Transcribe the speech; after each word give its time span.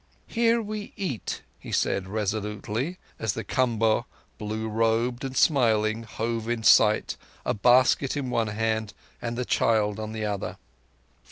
"Here 0.25 0.63
we 0.63 0.93
eat," 0.97 1.43
he 1.59 1.71
said 1.71 2.07
resolutely, 2.07 2.97
as 3.19 3.33
the 3.33 3.43
Kamboh, 3.43 4.05
blue 4.39 4.67
robed 4.67 5.23
and 5.23 5.37
smiling, 5.37 6.01
hove 6.01 6.49
in 6.49 6.63
sight, 6.63 7.17
a 7.45 7.53
basket 7.53 8.17
in 8.17 8.31
one 8.31 8.47
hand 8.47 8.95
and 9.21 9.37
the 9.37 9.45
child 9.45 9.99
in 9.99 10.11
the 10.11 10.25
other. 10.25 10.57